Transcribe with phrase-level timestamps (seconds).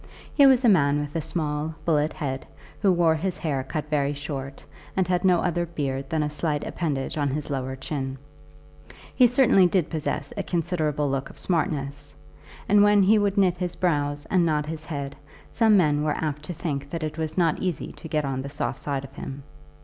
[0.33, 2.47] He was a man with a small bullet head,
[2.81, 4.65] who wore his hair cut very short,
[4.97, 8.17] and had no other beard than a slight appendage on his lower chin.
[9.13, 12.15] He certainly did possess a considerable look of smartness,
[12.67, 15.15] and when he would knit his brows and nod his head,
[15.51, 18.49] some men were apt to think that it was not easy to get on the
[18.49, 19.43] soft side of him.